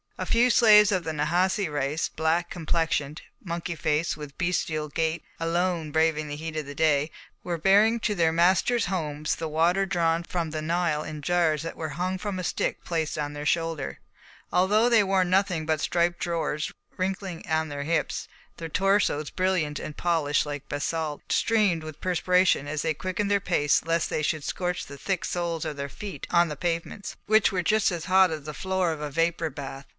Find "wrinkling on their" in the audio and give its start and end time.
16.97-17.83